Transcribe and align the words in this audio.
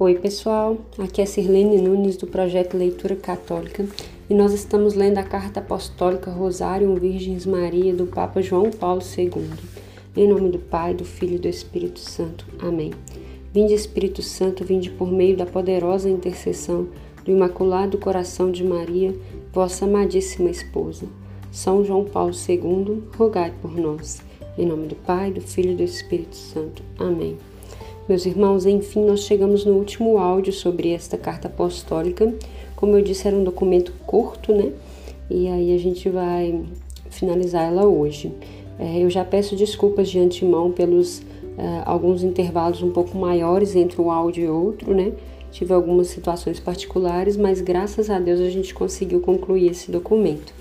Oi, 0.00 0.14
pessoal. 0.14 0.78
Aqui 0.96 1.20
é 1.20 1.26
Sirlene 1.26 1.82
Nunes 1.82 2.16
do 2.16 2.24
projeto 2.24 2.76
Leitura 2.76 3.16
Católica 3.16 3.84
e 4.30 4.32
nós 4.32 4.52
estamos 4.52 4.94
lendo 4.94 5.18
a 5.18 5.24
carta 5.24 5.58
apostólica 5.58 6.30
Rosário 6.30 6.94
Virgens 6.94 7.44
Maria 7.44 7.92
do 7.92 8.06
Papa 8.06 8.40
João 8.40 8.70
Paulo 8.70 9.02
II. 9.02 9.50
Em 10.16 10.28
nome 10.28 10.50
do 10.50 10.58
Pai, 10.60 10.94
do 10.94 11.04
Filho 11.04 11.34
e 11.34 11.38
do 11.40 11.48
Espírito 11.48 11.98
Santo. 11.98 12.46
Amém. 12.60 12.92
Vinde, 13.52 13.74
Espírito 13.74 14.22
Santo, 14.22 14.64
vinde 14.64 14.88
por 14.88 15.10
meio 15.10 15.36
da 15.36 15.44
poderosa 15.44 16.08
intercessão 16.08 16.86
do 17.24 17.32
Imaculado 17.32 17.98
Coração 17.98 18.52
de 18.52 18.62
Maria, 18.62 19.12
vossa 19.52 19.84
amadíssima 19.84 20.48
esposa. 20.48 21.08
São 21.50 21.84
João 21.84 22.04
Paulo 22.04 22.34
II, 22.48 23.02
rogai 23.16 23.52
por 23.60 23.76
nós. 23.76 24.22
Em 24.56 24.64
nome 24.64 24.86
do 24.86 24.94
Pai, 24.94 25.32
do 25.32 25.40
Filho 25.40 25.72
e 25.72 25.74
do 25.74 25.82
Espírito 25.82 26.36
Santo. 26.36 26.84
Amém. 27.00 27.36
Meus 28.08 28.24
irmãos, 28.24 28.64
enfim, 28.64 29.04
nós 29.04 29.20
chegamos 29.20 29.66
no 29.66 29.74
último 29.74 30.16
áudio 30.16 30.50
sobre 30.50 30.92
esta 30.92 31.18
carta 31.18 31.46
apostólica. 31.46 32.32
Como 32.74 32.96
eu 32.96 33.02
disse, 33.02 33.28
era 33.28 33.36
um 33.36 33.44
documento 33.44 33.92
curto, 34.06 34.50
né? 34.50 34.72
E 35.28 35.46
aí 35.46 35.74
a 35.74 35.78
gente 35.78 36.08
vai 36.08 36.64
finalizar 37.10 37.68
ela 37.70 37.86
hoje. 37.86 38.32
É, 38.78 39.04
eu 39.04 39.10
já 39.10 39.26
peço 39.26 39.54
desculpas 39.54 40.08
de 40.08 40.18
antemão 40.18 40.72
pelos 40.72 41.20
é, 41.58 41.82
alguns 41.84 42.22
intervalos 42.22 42.82
um 42.82 42.90
pouco 42.90 43.18
maiores 43.18 43.76
entre 43.76 44.00
um 44.00 44.10
áudio 44.10 44.42
e 44.42 44.48
outro, 44.48 44.94
né? 44.94 45.12
Tive 45.52 45.74
algumas 45.74 46.06
situações 46.06 46.58
particulares, 46.58 47.36
mas 47.36 47.60
graças 47.60 48.08
a 48.08 48.18
Deus 48.18 48.40
a 48.40 48.48
gente 48.48 48.72
conseguiu 48.72 49.20
concluir 49.20 49.70
esse 49.70 49.90
documento. 49.90 50.54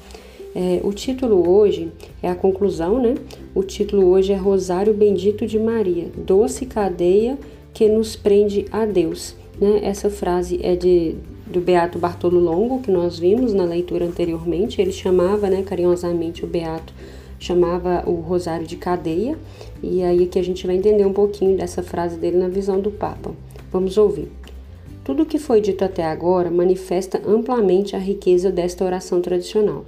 É, 0.53 0.81
o 0.83 0.91
título 0.91 1.49
hoje 1.49 1.91
é 2.21 2.29
a 2.29 2.35
conclusão, 2.35 3.01
né? 3.01 3.15
O 3.57 3.63
título 3.63 4.05
hoje 4.11 4.31
é 4.31 4.35
Rosário 4.35 4.93
Bendito 4.93 5.47
de 5.47 5.57
Maria, 5.57 6.11
doce 6.15 6.63
cadeia 6.63 7.39
que 7.73 7.89
nos 7.89 8.15
prende 8.15 8.67
a 8.71 8.85
Deus. 8.85 9.35
Né? 9.59 9.79
Essa 9.81 10.11
frase 10.11 10.59
é 10.61 10.75
de, 10.75 11.15
do 11.47 11.59
Beato 11.59 11.97
Bartolo 11.97 12.39
Longo, 12.39 12.83
que 12.83 12.91
nós 12.91 13.17
vimos 13.17 13.55
na 13.55 13.63
leitura 13.63 14.05
anteriormente. 14.05 14.79
Ele 14.79 14.91
chamava 14.91 15.49
né, 15.49 15.63
carinhosamente 15.63 16.45
o 16.45 16.47
Beato, 16.47 16.93
chamava 17.39 18.03
o 18.05 18.21
Rosário 18.21 18.67
de 18.67 18.75
cadeia. 18.75 19.35
E 19.81 20.03
aí 20.03 20.27
que 20.27 20.37
a 20.37 20.43
gente 20.43 20.67
vai 20.67 20.75
entender 20.75 21.07
um 21.07 21.13
pouquinho 21.13 21.57
dessa 21.57 21.81
frase 21.81 22.15
dele 22.15 22.37
na 22.37 22.47
visão 22.47 22.79
do 22.79 22.91
Papa. 22.91 23.31
Vamos 23.71 23.97
ouvir. 23.97 24.31
Tudo 25.03 25.23
o 25.23 25.25
que 25.25 25.39
foi 25.39 25.61
dito 25.61 25.83
até 25.83 26.05
agora 26.05 26.51
manifesta 26.51 27.19
amplamente 27.25 27.95
a 27.95 27.99
riqueza 27.99 28.51
desta 28.51 28.85
oração 28.85 29.19
tradicional 29.19 29.83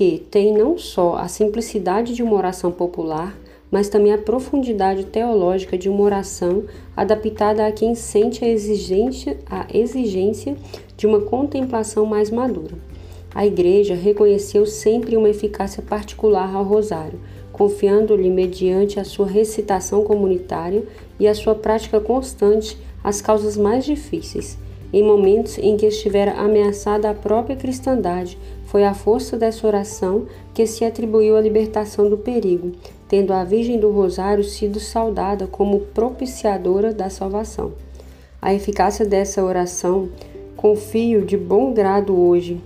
que 0.00 0.24
tem 0.30 0.50
não 0.50 0.78
só 0.78 1.16
a 1.16 1.28
simplicidade 1.28 2.14
de 2.14 2.22
uma 2.22 2.34
oração 2.34 2.72
popular, 2.72 3.36
mas 3.70 3.90
também 3.90 4.14
a 4.14 4.16
profundidade 4.16 5.04
teológica 5.04 5.76
de 5.76 5.90
uma 5.90 6.00
oração 6.00 6.64
adaptada 6.96 7.66
a 7.66 7.70
quem 7.70 7.94
sente 7.94 8.42
a 8.42 8.48
exigência, 8.48 9.36
a 9.44 9.66
exigência 9.70 10.56
de 10.96 11.06
uma 11.06 11.20
contemplação 11.20 12.06
mais 12.06 12.30
madura. 12.30 12.78
A 13.34 13.44
Igreja 13.46 13.94
reconheceu 13.94 14.64
sempre 14.64 15.18
uma 15.18 15.28
eficácia 15.28 15.82
particular 15.82 16.54
ao 16.54 16.64
Rosário, 16.64 17.20
confiando-lhe, 17.52 18.30
mediante 18.30 18.98
a 18.98 19.04
sua 19.04 19.26
recitação 19.26 20.02
comunitária 20.02 20.82
e 21.18 21.28
a 21.28 21.34
sua 21.34 21.54
prática 21.54 22.00
constante, 22.00 22.78
as 23.04 23.20
causas 23.20 23.54
mais 23.54 23.84
difíceis, 23.84 24.56
em 24.92 25.02
momentos 25.02 25.58
em 25.58 25.76
que 25.76 25.86
estivera 25.86 26.32
ameaçada 26.32 27.10
a 27.10 27.14
própria 27.14 27.56
cristandade 27.56 28.38
foi 28.66 28.84
a 28.84 28.94
força 28.94 29.36
dessa 29.36 29.66
oração 29.66 30.26
que 30.54 30.66
se 30.66 30.84
atribuiu 30.84 31.36
à 31.36 31.40
libertação 31.40 32.08
do 32.08 32.16
perigo, 32.16 32.72
tendo 33.08 33.32
a 33.32 33.42
Virgem 33.44 33.78
do 33.78 33.90
Rosário 33.90 34.44
sido 34.44 34.78
saudada 34.78 35.46
como 35.46 35.80
propiciadora 35.80 36.92
da 36.92 37.10
salvação. 37.10 37.72
A 38.40 38.54
eficácia 38.54 39.04
dessa 39.04 39.44
oração 39.44 40.08
confio 40.56 41.24
de 41.24 41.36
bom 41.36 41.72
grado 41.72 42.16
hoje, 42.16 42.60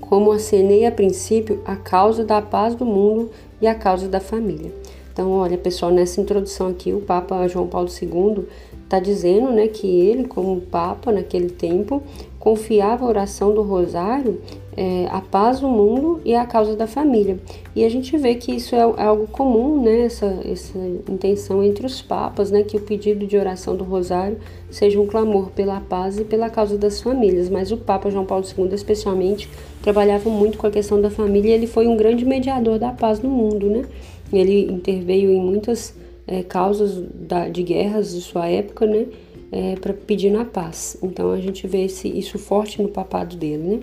como 0.00 0.32
acenei 0.32 0.86
a 0.86 0.90
princípio 0.90 1.60
a 1.64 1.76
causa 1.76 2.24
da 2.24 2.40
paz 2.40 2.74
do 2.74 2.84
mundo 2.84 3.30
e 3.60 3.66
a 3.66 3.74
causa 3.74 4.08
da 4.08 4.20
família. 4.20 4.72
Então, 5.12 5.32
olha, 5.32 5.58
pessoal, 5.58 5.90
nessa 5.90 6.20
introdução 6.20 6.68
aqui, 6.68 6.92
o 6.92 7.00
Papa 7.00 7.46
João 7.48 7.66
Paulo 7.66 7.88
II 7.88 8.46
está 8.88 8.98
dizendo 8.98 9.50
né, 9.50 9.68
que 9.68 9.86
ele, 9.86 10.24
como 10.24 10.62
Papa 10.62 11.12
naquele 11.12 11.50
tempo, 11.50 12.02
confiava 12.38 13.04
a 13.04 13.08
oração 13.08 13.52
do 13.52 13.60
Rosário 13.60 14.40
é, 14.78 15.08
a 15.10 15.20
paz 15.20 15.58
do 15.58 15.66
mundo 15.66 16.20
e 16.24 16.36
a 16.36 16.46
causa 16.46 16.76
da 16.76 16.86
família. 16.86 17.36
E 17.74 17.84
a 17.84 17.88
gente 17.88 18.16
vê 18.16 18.36
que 18.36 18.54
isso 18.54 18.76
é, 18.76 18.78
é 18.78 19.02
algo 19.02 19.26
comum, 19.26 19.82
né, 19.82 20.02
essa, 20.02 20.40
essa 20.44 20.78
intenção 21.10 21.64
entre 21.64 21.84
os 21.84 22.00
papas, 22.00 22.52
né, 22.52 22.62
que 22.62 22.76
o 22.76 22.80
pedido 22.80 23.26
de 23.26 23.36
oração 23.36 23.76
do 23.76 23.82
Rosário 23.82 24.38
seja 24.70 25.00
um 25.00 25.06
clamor 25.08 25.50
pela 25.50 25.80
paz 25.80 26.20
e 26.20 26.24
pela 26.24 26.48
causa 26.48 26.78
das 26.78 27.00
famílias. 27.00 27.50
Mas 27.50 27.72
o 27.72 27.76
Papa 27.76 28.08
João 28.08 28.24
Paulo 28.24 28.44
II, 28.56 28.72
especialmente, 28.72 29.50
trabalhava 29.82 30.30
muito 30.30 30.56
com 30.56 30.68
a 30.68 30.70
questão 30.70 31.00
da 31.00 31.10
família 31.10 31.50
e 31.50 31.52
ele 31.54 31.66
foi 31.66 31.88
um 31.88 31.96
grande 31.96 32.24
mediador 32.24 32.78
da 32.78 32.92
paz 32.92 33.20
no 33.20 33.28
mundo, 33.28 33.68
né? 33.68 33.84
Ele 34.32 34.70
interveio 34.70 35.30
em 35.30 35.40
muitas 35.40 35.92
é, 36.28 36.42
causas 36.42 37.02
da, 37.14 37.48
de 37.48 37.62
guerras 37.62 38.14
de 38.14 38.20
sua 38.20 38.46
época, 38.46 38.86
né? 38.86 39.06
É, 39.50 39.76
para 39.76 39.94
pedir 39.94 40.30
na 40.30 40.44
paz. 40.44 40.98
Então 41.02 41.32
a 41.32 41.40
gente 41.40 41.66
vê 41.66 41.86
esse, 41.86 42.06
isso 42.06 42.38
forte 42.38 42.82
no 42.82 42.88
papado 42.88 43.34
dele, 43.34 43.62
né? 43.62 43.80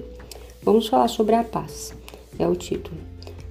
Vamos 0.61 0.87
falar 0.87 1.07
sobre 1.07 1.33
a 1.33 1.43
paz. 1.43 1.93
É 2.37 2.47
o 2.47 2.55
título. 2.55 2.95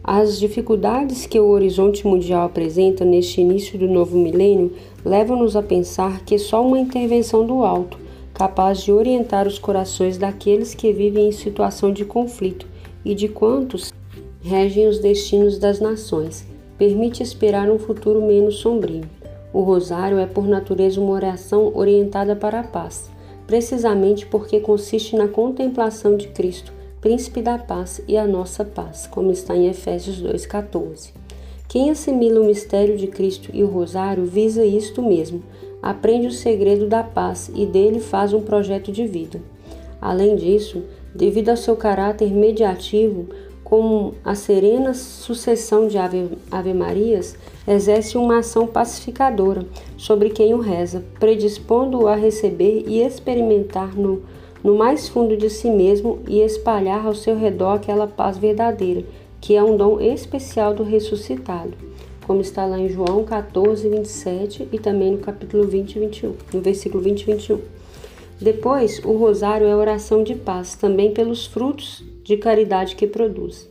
As 0.03 0.39
dificuldades 0.39 1.27
que 1.27 1.41
o 1.41 1.49
horizonte 1.49 2.07
mundial 2.07 2.47
apresenta 2.47 3.05
neste 3.05 3.41
início 3.41 3.79
do 3.79 3.89
novo 3.89 4.17
milênio 4.17 4.73
levam-nos 5.05 5.57
a 5.57 5.63
pensar 5.63 6.25
que 6.25 6.39
só 6.39 6.65
uma 6.65 6.79
intervenção 6.79 7.45
do 7.47 7.65
alto, 7.65 7.99
capaz 8.33 8.83
de 8.83 8.93
orientar 8.93 9.49
os 9.49 9.59
corações 9.59 10.19
daqueles 10.19 10.75
que 10.75 10.93
vivem 10.93 11.29
em 11.29 11.33
situação 11.33 11.93
de 11.93 12.05
conflito 12.05 12.67
e 13.05 13.15
de 13.15 13.29
quantos 13.29 13.93
regem 14.43 14.87
os 14.87 14.99
destinos 14.99 15.59
das 15.59 15.81
nações, 15.81 16.47
permite 16.79 17.23
esperar 17.23 17.71
um 17.71 17.79
futuro 17.79 18.21
menos 18.21 18.57
sombrio. 18.57 19.05
O 19.53 19.61
rosário 19.61 20.19
é 20.19 20.27
por 20.27 20.47
natureza 20.47 21.01
uma 21.01 21.13
oração 21.13 21.71
orientada 21.75 22.35
para 22.35 22.61
a 22.61 22.65
paz, 22.65 23.11
precisamente 23.47 24.27
porque 24.27 24.59
consiste 24.61 25.15
na 25.15 25.29
contemplação 25.29 26.17
de 26.17 26.29
Cristo, 26.29 26.73
príncipe 27.01 27.43
da 27.43 27.59
paz 27.59 28.01
e 28.09 28.17
a 28.17 28.27
nossa 28.27 28.65
paz, 28.65 29.07
como 29.07 29.31
está 29.31 29.57
em 29.57 29.69
Efésios 29.69 30.21
2:14. 30.21 31.13
Quem 31.69 31.91
assimila 31.91 32.41
o 32.41 32.47
mistério 32.47 32.97
de 32.97 33.07
Cristo 33.07 33.51
e 33.53 33.63
o 33.63 33.67
rosário 33.67 34.25
visa 34.25 34.65
isto 34.65 35.03
mesmo, 35.03 35.43
aprende 35.83 36.27
o 36.27 36.33
segredo 36.33 36.87
da 36.87 37.03
paz 37.03 37.51
e 37.55 37.67
dele 37.67 38.01
faz 38.01 38.33
um 38.33 38.41
projeto 38.41 38.91
de 38.91 39.07
vida. 39.07 39.41
Além 40.01 40.37
disso, 40.37 40.83
devido 41.15 41.51
ao 41.51 41.57
seu 41.57 41.77
caráter 41.77 42.31
mediativo, 42.31 43.27
como 43.75 44.15
a 44.25 44.37
serena 44.37 44.95
sucessão 44.95 45.89
de 45.89 45.99
ave, 45.99 46.29
ave 46.49 46.73
Marias, 46.73 47.37
exerce 47.67 48.17
uma 48.17 48.39
ação 48.39 48.69
pacificadora 48.69 49.67
sobre 49.97 50.31
quem 50.31 50.55
o 50.55 50.61
reza, 50.61 51.05
predispondo-o 51.19 52.07
a 52.07 52.15
receber 52.15 52.85
e 52.87 53.03
experimentar 53.03 53.97
no, 53.97 54.23
no 54.63 54.77
mais 54.77 55.09
fundo 55.09 55.37
de 55.37 55.51
si 55.51 55.69
mesmo 55.69 56.21
e 56.29 56.39
espalhar 56.39 57.05
ao 57.05 57.17
seu 57.17 57.37
redor 57.37 57.73
aquela 57.73 58.07
paz 58.07 58.39
verdadeira, 58.39 59.03
que 59.41 59.57
é 59.57 59.63
um 59.65 59.77
dom 59.77 60.01
especial 60.01 60.73
do 60.73 60.85
ressuscitado, 60.85 61.75
como 62.29 62.43
está 62.43 62.65
lá 62.65 62.79
em 62.79 62.89
João 62.89 63.25
14, 63.25 63.89
27 63.89 64.69
e 64.71 64.79
também 64.79 65.11
no 65.11 65.19
capítulo 65.19 65.67
20 65.67 65.99
21, 65.99 66.35
no 66.53 66.61
versículo 66.61 67.03
20 67.03 67.23
e 67.23 67.25
21. 67.25 67.74
Depois, 68.41 69.01
o 69.05 69.13
rosário 69.13 69.67
é 69.67 69.77
oração 69.77 70.23
de 70.23 70.35
paz, 70.35 70.75
também 70.75 71.13
pelos 71.13 71.47
frutos 71.47 72.05
de 72.23 72.37
caridade 72.37 72.97
que 72.97 73.07
produz. 73.07 73.69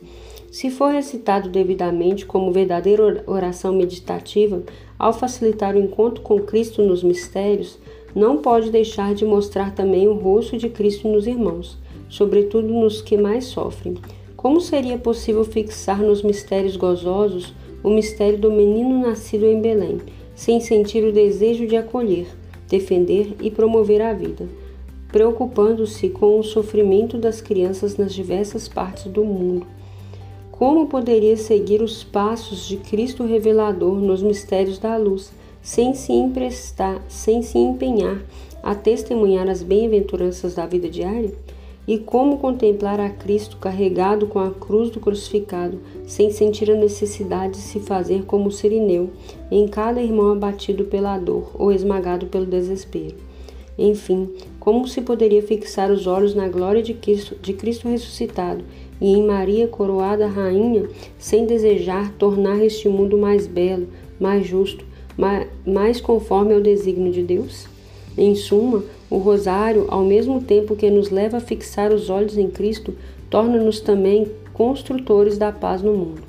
Se 0.50 0.70
for 0.70 0.92
recitado 0.92 1.48
devidamente 1.48 2.24
como 2.24 2.52
verdadeira 2.52 3.24
oração 3.26 3.74
meditativa, 3.74 4.62
ao 4.98 5.12
facilitar 5.12 5.74
o 5.74 5.80
encontro 5.80 6.22
com 6.22 6.40
Cristo 6.40 6.80
nos 6.82 7.02
mistérios, 7.02 7.78
não 8.14 8.38
pode 8.38 8.70
deixar 8.70 9.14
de 9.14 9.24
mostrar 9.24 9.74
também 9.74 10.06
o 10.06 10.14
rosto 10.14 10.56
de 10.56 10.68
Cristo 10.68 11.08
nos 11.08 11.26
irmãos, 11.26 11.76
sobretudo 12.08 12.68
nos 12.68 13.02
que 13.02 13.16
mais 13.16 13.46
sofrem. 13.46 13.96
Como 14.36 14.60
seria 14.60 14.96
possível 14.96 15.44
fixar 15.44 15.98
nos 15.98 16.22
mistérios 16.22 16.76
gozosos 16.76 17.52
o 17.82 17.90
mistério 17.90 18.38
do 18.38 18.50
menino 18.52 19.00
nascido 19.00 19.46
em 19.46 19.60
Belém, 19.60 19.98
sem 20.34 20.60
sentir 20.60 21.04
o 21.04 21.12
desejo 21.12 21.66
de 21.66 21.76
acolher, 21.76 22.26
defender 22.78 23.34
e 23.40 23.50
promover 23.50 24.02
a 24.02 24.12
vida? 24.12 24.48
preocupando-se 25.14 26.08
com 26.08 26.40
o 26.40 26.42
sofrimento 26.42 27.16
das 27.18 27.40
crianças 27.40 27.96
nas 27.96 28.12
diversas 28.12 28.66
partes 28.66 29.04
do 29.04 29.24
mundo. 29.24 29.64
Como 30.50 30.88
poderia 30.88 31.36
seguir 31.36 31.80
os 31.80 32.02
passos 32.02 32.66
de 32.66 32.78
Cristo 32.78 33.24
revelador 33.24 34.00
nos 34.00 34.20
mistérios 34.20 34.76
da 34.76 34.96
luz, 34.96 35.30
sem 35.62 35.94
se 35.94 36.12
emprestar, 36.12 37.00
sem 37.08 37.42
se 37.42 37.56
empenhar 37.58 38.20
a 38.60 38.74
testemunhar 38.74 39.48
as 39.48 39.62
bem-aventuranças 39.62 40.56
da 40.56 40.66
vida 40.66 40.88
diária? 40.88 41.30
E 41.86 41.98
como 41.98 42.38
contemplar 42.38 42.98
a 42.98 43.10
Cristo 43.10 43.58
carregado 43.58 44.26
com 44.26 44.38
a 44.38 44.50
cruz 44.50 44.90
do 44.90 45.00
crucificado, 45.00 45.80
sem 46.06 46.30
sentir 46.30 46.70
a 46.70 46.74
necessidade 46.74 47.54
de 47.54 47.58
se 47.58 47.78
fazer 47.80 48.24
como 48.24 48.48
o 48.48 48.52
sirineu, 48.52 49.10
em 49.50 49.68
cada 49.68 50.02
irmão 50.02 50.32
abatido 50.32 50.84
pela 50.84 51.18
dor 51.18 51.50
ou 51.54 51.70
esmagado 51.70 52.26
pelo 52.26 52.46
desespero? 52.46 53.16
Enfim, 53.78 54.30
como 54.60 54.86
se 54.86 55.02
poderia 55.02 55.42
fixar 55.42 55.90
os 55.90 56.06
olhos 56.06 56.34
na 56.34 56.48
glória 56.48 56.82
de 56.82 56.94
Cristo, 56.94 57.36
de 57.42 57.52
Cristo 57.52 57.88
ressuscitado 57.88 58.64
e 59.00 59.12
em 59.12 59.26
Maria 59.26 59.66
coroada 59.66 60.26
rainha, 60.26 60.88
sem 61.18 61.44
desejar 61.44 62.12
tornar 62.12 62.64
este 62.64 62.88
mundo 62.88 63.18
mais 63.18 63.46
belo, 63.46 63.88
mais 64.18 64.46
justo, 64.46 64.84
mais 65.66 66.00
conforme 66.00 66.54
ao 66.54 66.60
desígnio 66.60 67.12
de 67.12 67.22
Deus? 67.22 67.66
Em 68.16 68.34
suma, 68.36 68.84
o 69.14 69.18
rosário, 69.18 69.86
ao 69.90 70.02
mesmo 70.02 70.42
tempo 70.42 70.74
que 70.74 70.90
nos 70.90 71.08
leva 71.08 71.36
a 71.36 71.40
fixar 71.40 71.92
os 71.92 72.10
olhos 72.10 72.36
em 72.36 72.50
Cristo, 72.50 72.92
torna-nos 73.30 73.80
também 73.80 74.28
construtores 74.52 75.38
da 75.38 75.52
paz 75.52 75.82
no 75.82 75.94
mundo. 75.94 76.22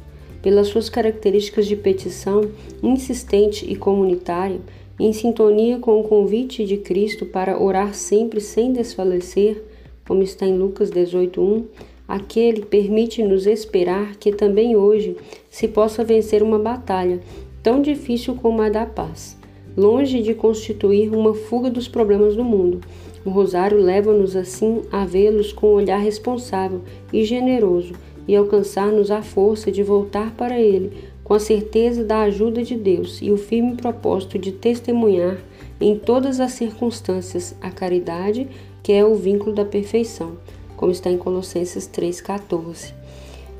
Pelas 0.44 0.68
suas 0.68 0.88
características 0.88 1.66
de 1.66 1.76
petição, 1.76 2.42
insistente 2.84 3.66
e 3.68 3.76
comunitária, 3.76 4.60
em 5.00 5.12
sintonia 5.12 5.80
com 5.80 6.00
o 6.00 6.04
convite 6.04 6.64
de 6.64 6.78
Cristo 6.78 7.26
para 7.26 7.60
orar 7.60 7.96
sempre 7.96 8.40
sem 8.40 8.72
desfalecer, 8.72 9.64
como 10.08 10.22
está 10.22 10.46
em 10.46 10.56
Lucas 10.56 10.92
18:1, 10.92 11.66
aquele 12.08 12.64
permite-nos 12.64 13.48
esperar 13.48 14.16
que 14.18 14.32
também 14.32 14.76
hoje 14.76 15.18
se 15.50 15.68
possa 15.68 16.04
vencer 16.04 16.44
uma 16.44 16.60
batalha 16.60 17.20
tão 17.64 17.82
difícil 17.82 18.36
como 18.36 18.62
a 18.62 18.70
da 18.70 18.86
paz. 18.86 19.36
Longe 19.78 20.22
de 20.22 20.34
constituir 20.34 21.14
uma 21.14 21.34
fuga 21.34 21.70
dos 21.70 21.88
problemas 21.88 22.36
do 22.36 22.44
mundo, 22.44 22.82
o 23.26 23.30
rosário 23.30 23.80
leva-nos 23.80 24.36
assim 24.36 24.84
a 24.92 25.06
vê-los 25.06 25.52
com 25.52 25.68
um 25.68 25.76
olhar 25.76 25.98
responsável 25.98 26.82
e 27.12 27.24
generoso 27.24 27.94
e 28.28 28.36
alcançar-nos 28.36 29.12
a 29.12 29.22
força 29.22 29.72
de 29.72 29.84
voltar 29.84 30.32
para 30.36 30.60
ele 30.60 30.92
com 31.26 31.34
a 31.34 31.40
certeza 31.40 32.04
da 32.04 32.22
ajuda 32.22 32.64
de 32.64 32.76
Deus 32.76 33.20
e 33.22 33.32
o 33.32 33.38
firme 33.38 33.76
propósito 33.76 34.38
de 34.38 34.52
testemunhar 34.52 35.38
em 35.82 35.98
todas 35.98 36.40
as 36.40 36.54
circunstâncias 36.54 37.56
a 37.60 37.72
caridade, 37.72 38.48
que 38.84 38.94
é 38.94 39.04
o 39.04 39.16
vínculo 39.16 39.54
da 39.54 39.66
perfeição, 39.66 40.38
como 40.78 40.92
está 40.92 41.10
em 41.10 41.18
Colossenses 41.18 41.90
3,14. 41.92 42.94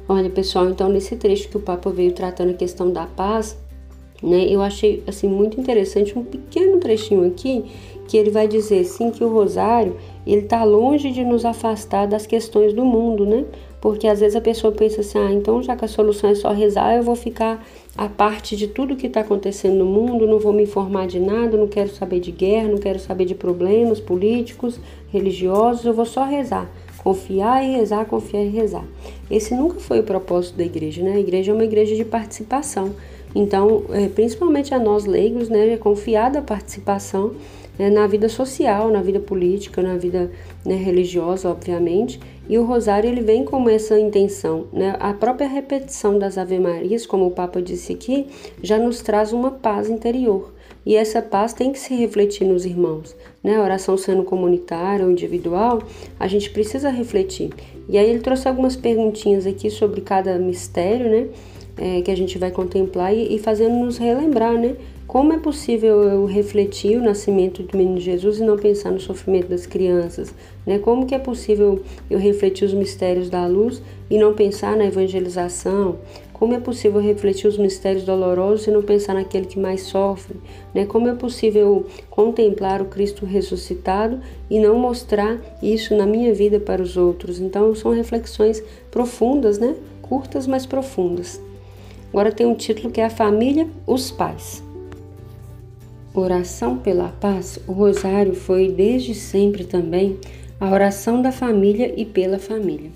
Olha, 0.08 0.30
pessoal, 0.30 0.70
então 0.70 0.88
nesse 0.88 1.16
trecho 1.16 1.50
que 1.50 1.58
o 1.58 1.62
Papa 1.62 1.90
veio 1.90 2.12
tratando 2.12 2.52
a 2.52 2.54
questão 2.54 2.92
da 2.92 3.08
paz, 3.08 3.58
né, 4.24 4.46
eu 4.50 4.62
achei 4.62 5.04
assim 5.08 5.28
muito 5.28 5.60
interessante 5.60 6.18
um 6.18 6.24
pequeno 6.24 6.78
trechinho 6.80 7.28
aqui 7.28 7.66
que 8.08 8.18
ele 8.18 8.30
vai 8.30 8.48
dizer 8.48 8.84
sim 8.86 9.12
que 9.12 9.24
o 9.24 9.30
rosário 9.30 9.98
ele 10.26 10.42
está 10.42 10.64
longe 10.64 11.12
de 11.12 11.24
nos 11.24 11.46
afastar 11.46 12.08
das 12.08 12.26
questões 12.26 12.74
do 12.74 12.86
mundo, 12.86 13.26
né? 13.26 13.46
Porque 13.82 14.08
às 14.08 14.20
vezes 14.20 14.36
a 14.36 14.42
pessoa 14.42 14.74
pensa 14.74 15.02
assim, 15.02 15.18
ah, 15.18 15.32
então 15.32 15.62
já 15.62 15.76
que 15.76 15.86
a 15.86 15.88
solução 15.88 16.30
é 16.30 16.36
só 16.36 16.52
rezar, 16.52 16.96
eu 16.96 17.04
vou 17.04 17.16
ficar 17.16 17.64
a 17.96 18.10
parte 18.10 18.56
de 18.56 18.68
tudo 18.68 18.96
que 18.96 19.08
está 19.08 19.22
acontecendo 19.22 19.76
no 19.76 19.86
mundo, 19.86 20.26
não 20.26 20.40
vou 20.40 20.52
me 20.52 20.64
informar 20.64 21.06
de 21.08 21.20
nada, 21.20 21.56
não 21.56 21.68
quero 21.68 21.90
saber 21.90 22.20
de 22.20 22.32
guerra, 22.32 22.68
não 22.68 22.78
quero 22.78 23.00
saber 23.00 23.26
de 23.26 23.36
problemas 23.36 24.00
políticos, 24.00 24.80
religiosos, 25.12 25.86
eu 25.86 25.94
vou 25.94 26.06
só 26.06 26.26
rezar. 26.26 26.70
Confiar 27.04 27.64
e 27.64 27.76
rezar, 27.76 28.06
confiar 28.06 28.44
e 28.44 28.50
rezar. 28.50 28.84
Esse 29.30 29.54
nunca 29.54 29.80
foi 29.80 30.00
o 30.00 30.04
propósito 30.04 30.58
da 30.58 30.64
igreja, 30.64 31.04
né? 31.04 31.14
A 31.14 31.20
igreja 31.20 31.52
é 31.52 31.54
uma 31.54 31.64
igreja 31.64 31.96
de 31.96 32.04
participação. 32.04 32.96
Então, 33.36 33.84
é, 33.92 34.08
principalmente 34.08 34.74
a 34.74 34.80
nós 34.80 35.06
leigos, 35.06 35.50
né, 35.50 35.74
é 35.74 35.78
confiada 35.78 36.40
a 36.40 36.42
participação 36.42 37.36
né, 37.78 37.90
na 37.90 38.08
vida 38.08 38.30
social, 38.30 38.90
na 38.90 39.02
vida 39.02 39.20
política, 39.20 39.82
na 39.82 39.98
vida 39.98 40.32
né, 40.66 40.76
religiosa, 40.76 41.50
obviamente. 41.50 42.18
E 42.48 42.58
o 42.58 42.64
rosário 42.64 43.10
ele 43.10 43.22
vem 43.22 43.44
com 43.44 43.68
essa 43.70 44.00
intenção. 44.00 44.68
Né? 44.72 44.96
A 45.00 45.14
própria 45.14 45.48
repetição 45.48 46.18
das 46.18 46.38
Ave 46.38 46.60
Marias, 46.60 47.06
como 47.06 47.28
o 47.28 47.32
Papa 47.32 47.62
disse 47.62 47.92
aqui, 47.94 48.28
já 48.64 48.78
nos 48.78 49.02
traz 49.02 49.34
uma 49.34 49.52
paz 49.52 49.90
interior. 49.90 50.54
E 50.86 50.96
essa 50.96 51.22
paz 51.22 51.52
tem 51.52 51.72
que 51.72 51.80
se 51.80 51.96
refletir 51.96 52.48
nos 52.48 52.64
irmãos. 52.64 53.16
Né? 53.44 53.58
A 53.58 53.62
oração 53.62 53.98
sendo 53.98 54.24
comunitária 54.24 55.04
ou 55.04 55.12
individual, 55.12 55.82
a 56.20 56.28
gente 56.28 56.50
precisa 56.52 56.90
refletir. 56.90 57.50
E 57.90 57.98
aí 57.98 58.10
ele 58.10 58.20
trouxe 58.20 58.48
algumas 58.48 58.76
perguntinhas 58.76 59.46
aqui 59.46 59.70
sobre 59.70 60.02
cada 60.02 60.38
mistério, 60.38 61.10
né? 61.10 61.28
É, 61.78 62.02
que 62.02 62.10
a 62.10 62.16
gente 62.16 62.38
vai 62.38 62.52
contemplar 62.52 63.14
e, 63.14 63.36
e 63.36 63.40
fazendo 63.40 63.76
nos 63.76 63.98
relembrar, 63.98 64.54
né? 64.54 64.78
Como 65.08 65.32
é 65.34 65.38
possível 65.38 66.04
eu 66.04 66.26
refletir 66.26 66.98
o 66.98 67.04
nascimento 67.04 67.62
do 67.62 67.78
menino 67.78 68.00
Jesus 68.00 68.40
e 68.40 68.44
não 68.44 68.58
pensar 68.58 68.92
no 68.92 69.00
sofrimento 69.00 69.50
das 69.50 69.66
crianças? 69.66 70.34
Né? 70.66 70.80
Como 70.80 71.06
que 71.06 71.14
é 71.14 71.20
possível 71.20 71.80
eu 72.10 72.18
refletir 72.18 72.66
os 72.66 72.74
mistérios 72.74 73.30
da 73.30 73.46
luz 73.46 73.82
e 74.10 74.18
não 74.18 74.34
pensar 74.34 74.76
na 74.76 74.86
evangelização? 74.86 76.00
Como 76.34 76.54
é 76.54 76.60
possível 76.60 77.00
refletir 77.00 77.48
os 77.48 77.58
mistérios 77.58 78.04
dolorosos 78.04 78.68
e 78.68 78.72
não 78.72 78.82
pensar 78.82 79.14
naquele 79.14 79.46
que 79.46 79.58
mais 79.60 79.84
sofre? 79.84 80.38
Né? 80.74 80.86
Como 80.86 81.08
é 81.08 81.14
possível 81.14 81.86
contemplar 82.10 82.82
o 82.82 82.86
Cristo 82.86 83.26
ressuscitado 83.26 84.20
e 84.50 84.60
não 84.60 84.78
mostrar 84.78 85.40
isso 85.62 85.96
na 85.96 86.06
minha 86.06 86.34
vida 86.34 86.60
para 86.60 86.82
os 86.82 86.98
outros? 86.98 87.40
Então, 87.40 87.74
são 87.76 87.94
reflexões 87.94 88.62
profundas, 88.92 89.60
né? 89.60 89.76
curtas, 90.02 90.46
mas 90.46 90.66
profundas. 90.66 91.40
Agora 92.16 92.32
tem 92.32 92.46
um 92.46 92.56
título 92.56 92.94
que 92.94 93.02
é 93.02 93.04
A 93.04 93.10
Família, 93.10 93.68
os 93.86 94.10
Pais. 94.10 94.64
Oração 96.14 96.78
pela 96.78 97.10
paz, 97.10 97.60
o 97.68 97.74
rosário 97.74 98.34
foi 98.34 98.72
desde 98.72 99.14
sempre 99.14 99.66
também 99.66 100.18
a 100.58 100.72
oração 100.72 101.22
da 101.22 101.30
família 101.34 101.94
e 101.98 102.06
pela 102.06 102.40
família. 102.40 102.90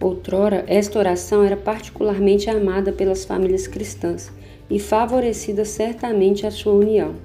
Outrora, 0.00 0.64
esta 0.68 1.00
oração 1.00 1.42
era 1.42 1.56
particularmente 1.56 2.48
amada 2.48 2.92
pelas 2.92 3.24
famílias 3.24 3.66
cristãs 3.66 4.30
e 4.70 4.78
favorecida 4.78 5.64
certamente 5.64 6.46
a 6.46 6.52
sua 6.52 6.74
união. 6.74 7.16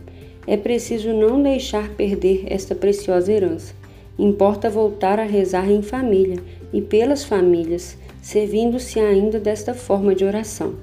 É 0.47 0.57
preciso 0.57 1.13
não 1.13 1.43
deixar 1.43 1.89
perder 1.89 2.45
esta 2.47 2.73
preciosa 2.73 3.31
herança. 3.31 3.75
Importa 4.17 4.67
voltar 4.67 5.19
a 5.19 5.25
rezar 5.25 5.69
em 5.69 5.83
família 5.83 6.39
e 6.73 6.81
pelas 6.81 7.23
famílias, 7.23 7.95
servindo-se 8.19 8.99
ainda 8.99 9.39
desta 9.39 9.75
forma 9.75 10.15
de 10.15 10.25
oração. 10.25 10.73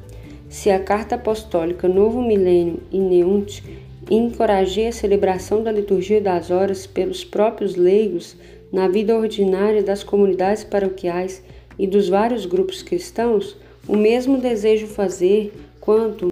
Se 0.53 0.71
a 0.71 0.79
carta 0.79 1.15
apostólica 1.15 1.89
Novo 1.89 2.21
Milênio 2.21 2.83
e 2.93 2.99
Neunte 2.99 3.65
encorajei 4.11 4.89
a 4.89 4.93
celebração 4.93 5.63
da 5.63 5.73
liturgia 5.73 6.21
das 6.21 6.51
horas 6.51 6.87
pelos 6.87 7.25
próprios 7.25 7.75
leigos 7.75 8.37
na 8.71 8.87
vida 8.87 9.17
ordinária 9.17 9.83
das 9.83 10.05
comunidades 10.05 10.63
paroquiais 10.63 11.43
e 11.79 11.87
dos 11.87 12.11
vários 12.11 12.45
grupos 12.45 12.83
cristãos, 12.83 13.57
o 13.89 13.97
mesmo 13.97 14.37
desejo 14.37 14.87
fazer 14.87 15.55
quanto 15.81 16.31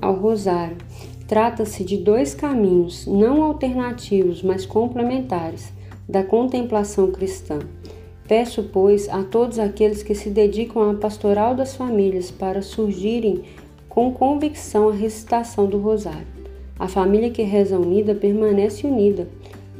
ao 0.00 0.14
rosário. 0.14 0.76
Trata-se 1.26 1.82
de 1.82 1.96
dois 1.96 2.36
caminhos, 2.36 3.04
não 3.04 3.42
alternativos, 3.42 4.44
mas 4.44 4.64
complementares, 4.64 5.72
da 6.08 6.22
contemplação 6.22 7.10
cristã. 7.10 7.58
Peço, 8.28 8.64
pois, 8.72 9.08
a 9.08 9.22
todos 9.22 9.58
aqueles 9.58 10.02
que 10.02 10.14
se 10.14 10.30
dedicam 10.30 10.90
à 10.90 10.94
pastoral 10.94 11.54
das 11.54 11.76
famílias 11.76 12.28
para 12.28 12.60
surgirem 12.60 13.44
com 13.96 14.12
convicção 14.12 14.90
a 14.90 14.92
recitação 14.92 15.64
do 15.64 15.78
rosário. 15.78 16.26
A 16.78 16.86
família 16.86 17.30
que 17.30 17.40
reza 17.40 17.78
unida 17.78 18.14
permanece 18.14 18.86
unida. 18.86 19.26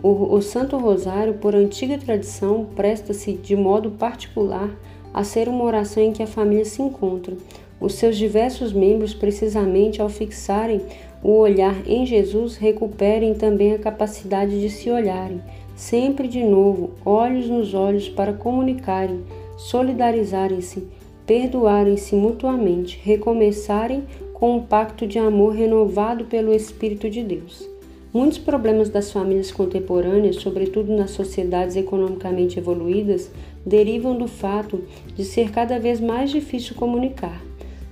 O, 0.02 0.34
o 0.34 0.40
Santo 0.40 0.78
Rosário, 0.78 1.34
por 1.34 1.54
antiga 1.54 1.98
tradição, 1.98 2.66
presta-se 2.74 3.34
de 3.34 3.54
modo 3.54 3.90
particular 3.90 4.70
a 5.12 5.22
ser 5.22 5.50
uma 5.50 5.62
oração 5.64 6.02
em 6.02 6.12
que 6.14 6.22
a 6.22 6.26
família 6.26 6.64
se 6.64 6.80
encontra. 6.80 7.36
Os 7.78 7.96
seus 7.96 8.16
diversos 8.16 8.72
membros, 8.72 9.12
precisamente 9.12 10.00
ao 10.00 10.08
fixarem 10.08 10.80
o 11.22 11.32
olhar 11.32 11.76
em 11.86 12.06
Jesus, 12.06 12.56
recuperem 12.56 13.34
também 13.34 13.74
a 13.74 13.78
capacidade 13.78 14.58
de 14.58 14.70
se 14.70 14.88
olharem, 14.88 15.42
sempre 15.74 16.26
de 16.26 16.42
novo, 16.42 16.92
olhos 17.04 17.50
nos 17.50 17.74
olhos, 17.74 18.08
para 18.08 18.32
comunicarem, 18.32 19.20
solidarizarem-se, 19.58 20.88
perdoarem-se 21.26 22.14
mutuamente, 22.14 23.00
recomeçarem 23.02 24.04
com 24.32 24.56
um 24.56 24.62
pacto 24.62 25.06
de 25.06 25.18
amor 25.18 25.54
renovado 25.54 26.26
pelo 26.26 26.54
Espírito 26.54 27.10
de 27.10 27.22
Deus. 27.22 27.68
Muitos 28.12 28.38
problemas 28.38 28.88
das 28.88 29.10
famílias 29.10 29.50
contemporâneas, 29.50 30.36
sobretudo 30.36 30.94
nas 30.94 31.10
sociedades 31.10 31.76
economicamente 31.76 32.58
evoluídas, 32.58 33.30
derivam 33.64 34.16
do 34.16 34.28
fato 34.28 34.84
de 35.14 35.24
ser 35.24 35.50
cada 35.50 35.78
vez 35.78 36.00
mais 36.00 36.30
difícil 36.30 36.74
comunicar. 36.76 37.42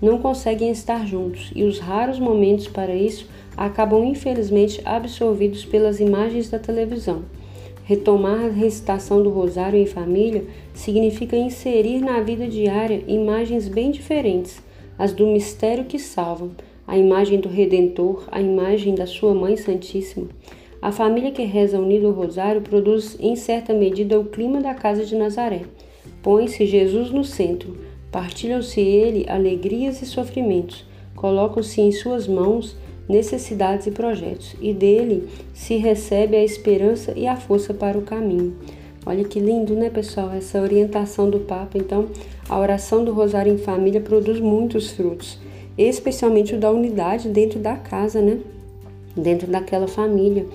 Não 0.00 0.19
conseguem 0.19 0.71
estar 0.71 1.07
juntos 1.07 1.50
e 1.55 1.64
os 1.64 1.79
raros 1.79 2.19
momentos 2.19 2.69
para 2.69 2.95
isso 2.95 3.26
acabam 3.57 4.05
infelizmente 4.05 4.81
absorvidos 4.85 5.64
pelas 5.64 6.00
imagens 6.00 6.49
da 6.49 6.59
televisão. 6.59 7.23
Retomar 7.85 8.47
a 8.47 8.49
recitação 8.49 9.23
do 9.23 9.31
rosário 9.31 9.79
em 9.79 9.87
família 9.87 10.45
significa 10.73 11.37
inserir 11.37 12.00
na 12.00 12.21
vida 12.21 12.49
diária 12.49 13.05
imagens 13.07 13.69
bem 13.69 13.91
diferentes 13.91 14.62
as 14.99 15.12
do 15.12 15.26
mistério 15.26 15.85
que 15.85 15.99
salva, 15.99 16.50
a 16.87 16.97
imagem 16.97 17.41
do 17.41 17.49
Redentor, 17.49 18.25
a 18.31 18.41
imagem 18.41 18.95
da 18.95 19.07
sua 19.07 19.35
Mãe 19.35 19.57
Santíssima. 19.57 20.29
A 20.81 20.93
família 20.93 21.33
que 21.33 21.43
reza 21.43 21.79
unido 21.79 22.07
ao 22.07 22.12
rosário 22.12 22.61
produz 22.61 23.17
em 23.19 23.35
certa 23.35 23.73
medida 23.73 24.21
o 24.21 24.26
clima 24.26 24.61
da 24.61 24.75
casa 24.75 25.05
de 25.05 25.17
Nazaré. 25.17 25.62
Põe-se 26.23 26.67
Jesus 26.67 27.11
no 27.11 27.25
centro, 27.25 27.76
partilham-se 28.12 28.81
ele 28.81 29.26
alegrias 29.29 30.00
e 30.03 30.07
sofrimentos, 30.07 30.85
colocam-se 31.17 31.81
em 31.81 31.91
suas 31.91 32.29
mãos 32.29 32.76
necessidades 33.08 33.87
e 33.87 33.90
projetos, 33.90 34.54
e 34.61 34.73
dele 34.73 35.28
se 35.52 35.76
recebe 35.76 36.37
a 36.37 36.44
esperança 36.44 37.12
e 37.16 37.26
a 37.26 37.37
força 37.37 37.75
para 37.75 37.99
o 37.99 38.02
caminho. 38.02 38.54
Olha 39.06 39.23
que 39.23 39.38
lindo, 39.38 39.75
né, 39.75 39.90
pessoal? 39.90 40.30
Essa 40.32 40.61
orientação 40.62 41.28
do 41.28 41.40
Papa. 41.40 41.76
Então, 41.76 42.06
a 42.49 42.58
oração 42.58 43.04
do 43.04 43.12
Rosário 43.12 43.52
em 43.52 43.58
Família 43.58 44.00
produz 44.00 44.40
muitos 44.40 44.92
frutos, 44.92 45.38
especialmente 45.76 46.54
o 46.54 46.58
da 46.58 46.70
unidade 46.70 47.28
dentro 47.28 47.58
da 47.58 47.76
casa, 47.76 48.23
né? 48.23 48.38
Dentro 49.14 49.46
daquela 49.46 49.87
família. 49.87 50.46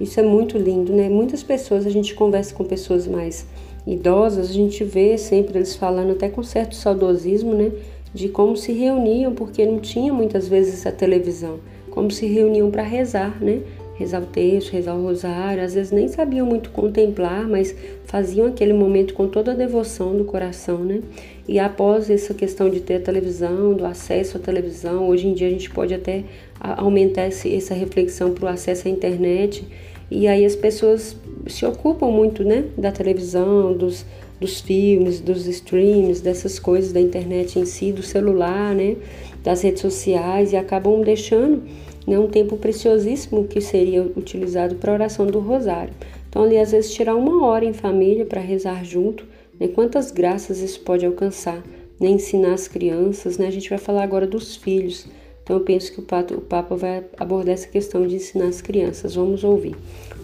Isso 0.00 0.20
é 0.20 0.22
muito 0.22 0.56
lindo, 0.56 0.92
né? 0.92 1.08
Muitas 1.08 1.42
pessoas, 1.42 1.84
a 1.84 1.90
gente 1.90 2.14
conversa 2.14 2.54
com 2.54 2.64
pessoas 2.64 3.08
mais 3.08 3.44
idosas, 3.84 4.50
a 4.50 4.52
gente 4.52 4.84
vê 4.84 5.18
sempre 5.18 5.58
eles 5.58 5.74
falando 5.74 6.12
até 6.12 6.28
com 6.28 6.44
certo 6.44 6.76
saudosismo, 6.76 7.54
né? 7.54 7.72
De 8.14 8.28
como 8.28 8.56
se 8.56 8.72
reuniam, 8.72 9.34
porque 9.34 9.66
não 9.66 9.80
tinha 9.80 10.12
muitas 10.12 10.46
vezes 10.46 10.86
a 10.86 10.92
televisão, 10.92 11.58
como 11.96 12.10
se 12.10 12.26
reuniam 12.26 12.70
para 12.70 12.82
rezar, 12.82 13.42
né? 13.42 13.62
Rezar 13.94 14.22
o 14.22 14.26
texto, 14.26 14.70
rezar 14.70 14.94
o 14.94 15.02
rosário, 15.02 15.64
às 15.64 15.72
vezes 15.72 15.90
nem 15.90 16.06
sabiam 16.06 16.44
muito 16.46 16.68
contemplar, 16.68 17.48
mas 17.48 17.74
faziam 18.04 18.46
aquele 18.46 18.74
momento 18.74 19.14
com 19.14 19.26
toda 19.26 19.52
a 19.52 19.54
devoção 19.54 20.14
do 20.14 20.22
coração, 20.26 20.84
né? 20.84 21.00
E 21.48 21.58
após 21.58 22.10
essa 22.10 22.34
questão 22.34 22.68
de 22.68 22.80
ter 22.80 22.96
a 22.96 23.00
televisão, 23.00 23.72
do 23.72 23.86
acesso 23.86 24.36
à 24.36 24.40
televisão, 24.40 25.08
hoje 25.08 25.26
em 25.26 25.32
dia 25.32 25.46
a 25.46 25.50
gente 25.50 25.70
pode 25.70 25.94
até 25.94 26.24
aumentar 26.60 27.22
essa 27.22 27.72
reflexão 27.72 28.34
para 28.34 28.44
o 28.44 28.48
acesso 28.48 28.88
à 28.88 28.90
internet 28.90 29.66
e 30.10 30.28
aí 30.28 30.44
as 30.44 30.54
pessoas 30.54 31.16
se 31.46 31.64
ocupam 31.64 32.10
muito, 32.10 32.44
né, 32.44 32.64
da 32.76 32.92
televisão, 32.92 33.72
dos, 33.72 34.04
dos 34.38 34.60
filmes, 34.60 35.18
dos 35.18 35.46
streams, 35.46 36.20
dessas 36.20 36.58
coisas 36.58 36.92
da 36.92 37.00
internet 37.00 37.58
em 37.58 37.64
si, 37.64 37.90
do 37.90 38.02
celular, 38.02 38.74
né, 38.74 38.96
das 39.42 39.62
redes 39.62 39.80
sociais 39.80 40.52
e 40.52 40.56
acabam 40.56 41.00
deixando 41.00 41.62
né, 42.06 42.18
um 42.18 42.28
tempo 42.28 42.56
preciosíssimo 42.56 43.46
que 43.46 43.60
seria 43.60 44.02
utilizado 44.02 44.76
para 44.76 44.92
a 44.92 44.94
oração 44.94 45.26
do 45.26 45.40
rosário. 45.40 45.92
Então, 46.28 46.44
ali 46.44 46.58
às 46.58 46.72
vezes 46.72 46.92
tirar 46.92 47.16
uma 47.16 47.46
hora 47.46 47.64
em 47.64 47.72
família 47.72 48.24
para 48.24 48.40
rezar 48.40 48.84
junto, 48.84 49.24
né, 49.58 49.68
quantas 49.68 50.10
graças 50.10 50.60
isso 50.60 50.80
pode 50.80 51.04
alcançar, 51.04 51.62
né, 51.98 52.08
ensinar 52.08 52.52
as 52.52 52.68
crianças, 52.68 53.38
né, 53.38 53.46
a 53.46 53.50
gente 53.50 53.70
vai 53.70 53.78
falar 53.78 54.02
agora 54.02 54.26
dos 54.26 54.54
filhos, 54.54 55.06
então 55.46 55.58
eu 55.58 55.62
penso 55.62 55.92
que 55.92 56.00
o 56.00 56.40
Papa 56.40 56.74
vai 56.74 57.04
abordar 57.16 57.54
essa 57.54 57.68
questão 57.68 58.04
de 58.04 58.16
ensinar 58.16 58.46
as 58.46 58.60
crianças. 58.60 59.14
Vamos 59.14 59.44
ouvir. 59.44 59.76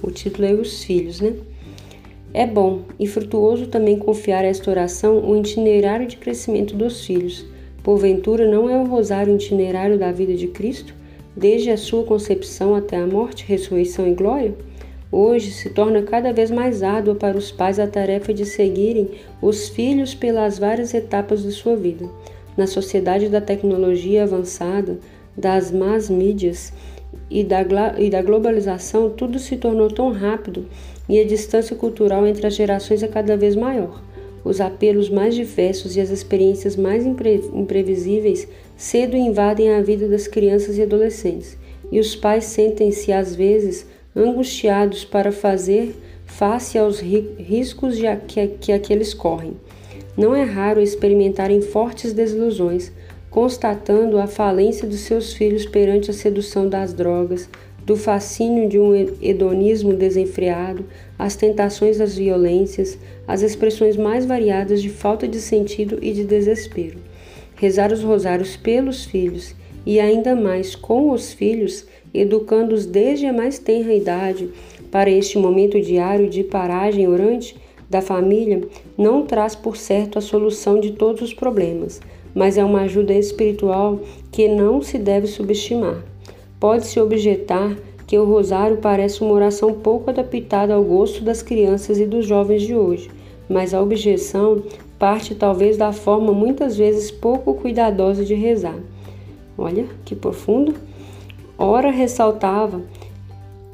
O 0.03 0.11
título 0.11 0.49
é 0.49 0.53
Os 0.53 0.83
Filhos, 0.83 1.21
né? 1.21 1.37
É 2.35 2.45
bom 2.45 2.83
e 2.99 3.07
frutuoso 3.07 3.69
também 3.69 3.97
confiar 3.97 4.43
a 4.43 4.49
esta 4.49 4.69
oração 4.69 5.25
o 5.25 5.37
itinerário 5.37 6.09
de 6.09 6.17
crescimento 6.17 6.75
dos 6.75 7.07
filhos. 7.07 7.47
Porventura, 7.85 8.51
não 8.51 8.69
é 8.69 8.77
o 8.77 8.85
rosário 8.85 9.33
itinerário 9.37 9.97
da 9.97 10.11
vida 10.11 10.35
de 10.35 10.49
Cristo, 10.49 10.93
desde 11.37 11.71
a 11.71 11.77
sua 11.77 12.05
concepção 12.05 12.75
até 12.75 12.97
a 12.97 13.07
morte, 13.07 13.45
ressurreição 13.47 14.07
e 14.07 14.15
glória? 14.15 14.55
Hoje 15.11 15.51
se 15.51 15.69
torna 15.69 16.03
cada 16.03 16.33
vez 16.33 16.51
mais 16.51 16.83
árdua 16.83 17.15
para 17.15 17.37
os 17.37 17.51
pais 17.51 17.79
a 17.79 17.87
tarefa 17.87 18.33
de 18.33 18.47
seguirem 18.47 19.11
os 19.43 19.69
filhos 19.69 20.15
pelas 20.15 20.59
várias 20.59 20.95
etapas 20.95 21.43
de 21.43 21.53
sua 21.53 21.77
vida. 21.77 22.09
Na 22.57 22.67
sociedade 22.67 23.29
da 23.29 23.41
tecnologia 23.41 24.23
avançada, 24.23 24.99
das 25.37 25.71
más 25.71 26.09
mídias 26.09 26.73
e 27.31 27.45
da, 27.45 27.63
e 27.99 28.11
da 28.11 28.23
globalização, 28.23 29.11
tudo 29.11 29.39
se 29.39 29.57
tornou 29.57 29.89
tão 29.89 30.13
rápido 30.13 30.67
e 31.09 31.21
a 31.21 31.25
distância 31.25 31.77
cultural 31.77 32.27
entre 32.27 32.47
as 32.47 32.55
gerações 32.55 33.03
é 33.03 33.09
cada 33.09 33.37
vez 33.37 33.55
maior. 33.55 34.03
Os 34.45 34.61
apelos 34.61 35.09
mais 35.09 35.35
diversos 35.35 35.97
e 35.97 36.01
as 36.01 36.11
experiências 36.11 36.75
mais 36.75 37.07
impre, 37.07 37.51
imprevisíveis 37.55 38.49
cedo 38.83 39.17
invadem 39.17 39.73
a 39.73 39.81
vida 39.81 40.09
das 40.09 40.27
crianças 40.27 40.77
e 40.77 40.83
adolescentes, 40.83 41.57
e 41.93 42.01
os 42.01 42.17
pais 42.17 42.47
sentem-se 42.47 43.13
às 43.13 43.33
vezes 43.33 43.87
angustiados 44.15 45.05
para 45.05 45.31
fazer 45.31 45.95
face 46.27 46.77
aos 46.77 46.99
riscos 46.99 47.95
que, 48.27 48.45
que 48.49 48.73
aqueles 48.73 49.15
correm. 49.15 49.57
Não 50.17 50.35
é 50.35 50.43
raro 50.43 50.81
experimentarem 50.81 51.63
fortes 51.63 52.13
desilusões, 52.13 52.91
constatando 53.31 54.19
a 54.19 54.27
falência 54.27 54.87
dos 54.87 54.99
seus 54.99 55.33
filhos 55.33 55.65
perante 55.65 56.11
a 56.11 56.15
sedução 56.15 56.69
das 56.69 56.93
drogas, 56.93 57.49
do 57.87 57.97
fascínio 57.97 58.69
de 58.69 58.81
um 58.81 58.93
hedonismo 59.23 59.93
desenfreado, 59.93 60.85
as 61.17 61.37
tentações 61.37 61.99
das 61.99 62.17
violências, 62.17 62.99
as 63.29 63.43
expressões 63.43 63.97
mais 63.97 64.27
variadas 64.27 64.83
de 64.83 64.89
falta 64.89 65.29
de 65.29 65.41
sentido 65.41 66.01
e 66.03 66.13
de 66.13 66.25
desespero. 66.25 67.12
Rezar 67.63 67.93
os 67.93 68.03
rosários 68.03 68.57
pelos 68.57 69.05
filhos 69.05 69.55
e 69.87 70.01
ainda 70.01 70.35
mais 70.35 70.75
com 70.75 71.13
os 71.13 71.33
filhos, 71.33 71.87
educando-os 72.13 72.85
desde 72.85 73.27
a 73.27 73.33
mais 73.33 73.57
tenra 73.57 73.95
idade 73.95 74.51
para 74.91 75.09
este 75.09 75.39
momento 75.39 75.81
diário 75.81 76.29
de 76.29 76.43
paragem 76.43 77.07
orante, 77.07 77.55
da 77.89 78.03
família 78.03 78.63
não 78.99 79.25
traz 79.25 79.55
por 79.55 79.77
certo 79.77 80.19
a 80.19 80.21
solução 80.21 80.81
de 80.81 80.91
todos 80.91 81.23
os 81.23 81.33
problemas, 81.33 82.01
mas 82.35 82.59
é 82.59 82.65
uma 82.65 82.81
ajuda 82.81 83.15
espiritual 83.15 84.01
que 84.33 84.49
não 84.49 84.83
se 84.83 84.99
deve 84.99 85.29
subestimar. 85.29 86.03
Pode-se 86.59 86.99
objetar 86.99 87.77
que 88.09 88.19
o 88.19 88.25
rosário 88.25 88.79
parece 88.79 89.23
uma 89.23 89.35
oração 89.35 89.73
pouco 89.73 90.11
adaptada 90.11 90.75
ao 90.75 90.83
gosto 90.83 91.23
das 91.23 91.43
crianças 91.43 92.01
e 92.01 92.07
dos 92.07 92.27
jovens 92.27 92.63
de 92.63 92.75
hoje, 92.75 93.09
mas 93.49 93.73
a 93.73 93.81
objeção 93.81 94.65
parte 95.03 95.35
talvez 95.35 95.77
da 95.77 95.93
forma 95.93 96.33
muitas 96.33 96.77
vezes 96.77 97.11
pouco 97.11 97.55
cuidadosa 97.55 98.25
de 98.25 98.35
rezar. 98.35 98.79
Olha 99.59 99.89
que 100.05 100.15
profundo! 100.15 100.77
Ora 101.59 101.91
ressaltava 101.91 102.81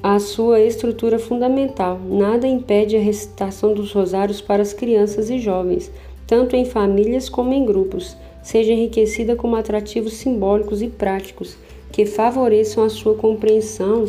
a 0.02 0.18
sua 0.18 0.58
estrutura 0.61 1.18
fundamental. 1.18 2.00
Nada 2.02 2.47
impede 2.47 2.97
a 2.97 3.00
recitação 3.00 3.75
dos 3.75 3.92
rosários 3.92 4.40
para 4.40 4.62
as 4.62 4.73
crianças 4.73 5.28
e 5.28 5.38
jovens, 5.38 5.92
tanto 6.26 6.56
em 6.56 6.64
famílias 6.64 7.28
como 7.28 7.52
em 7.52 7.66
grupos, 7.66 8.16
seja 8.42 8.73
enriquecida 8.73 9.37
com 9.37 9.54
atrativos 9.54 10.14
simbólicos 10.14 10.80
e 10.80 10.88
práticos 10.88 11.58
que 11.92 12.06
favoreçam 12.06 12.82
a 12.82 12.88
sua 12.88 13.14
compreensão, 13.14 14.06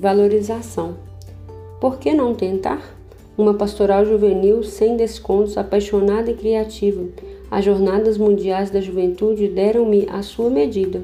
valorização. 0.00 0.96
Por 1.80 2.00
que 2.00 2.12
não 2.12 2.34
tentar? 2.34 2.97
Uma 3.38 3.54
pastoral 3.54 4.04
juvenil 4.04 4.62
sem 4.62 4.96
descontos, 4.96 5.56
apaixonada 5.56 6.30
e 6.30 6.34
criativa. 6.34 7.06
As 7.50 7.64
Jornadas 7.64 8.18
Mundiais 8.18 8.68
da 8.68 8.80
Juventude 8.80 9.48
deram-me 9.48 10.06
a 10.10 10.20
sua 10.20 10.50
medida 10.50 11.00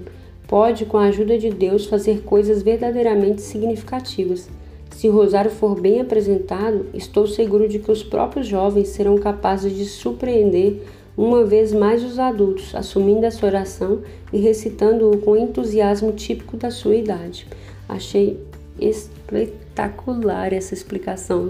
pode, 0.47 0.85
com 0.85 0.99
a 0.99 1.07
ajuda 1.07 1.39
de 1.39 1.51
Deus, 1.51 1.87
fazer 1.87 2.23
coisas 2.23 2.63
verdadeiramente 2.63 3.43
significativas. 3.43 4.49
Se 4.91 5.09
o 5.09 5.13
rosário 5.13 5.51
for 5.51 5.81
bem 5.81 6.01
apresentado, 6.01 6.87
estou 6.95 7.27
seguro 7.27 7.69
de 7.69 7.79
que 7.79 7.91
os 7.91 8.03
próprios 8.03 8.47
jovens 8.47 8.89
serão 8.89 9.19
capazes 9.19 9.77
de 9.77 9.85
surpreender 9.85 10.83
uma 11.17 11.45
vez 11.45 11.73
mais 11.73 12.05
os 12.05 12.19
adultos, 12.19 12.75
assumindo 12.75 13.27
essa 13.27 13.45
oração 13.45 14.03
e 14.33 14.39
recitando-o 14.39 15.19
com 15.19 15.37
entusiasmo 15.37 16.13
típico 16.13 16.57
da 16.57 16.71
sua 16.71 16.97
idade. 16.97 17.47
Achei 17.89 18.39
espetacular 18.79 20.53
essa 20.53 20.75
explicação 20.75 21.45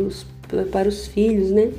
para 0.70 0.88
os 0.88 1.06
filhos, 1.06 1.50
né? 1.50 1.70